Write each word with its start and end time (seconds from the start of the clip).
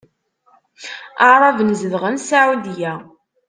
Aɛṛaben 1.23 1.69
zedɣen 1.81 2.17
Saɛudya. 2.27 2.93